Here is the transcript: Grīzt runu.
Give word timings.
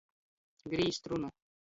Grīzt 0.73 1.11
runu. 1.13 1.31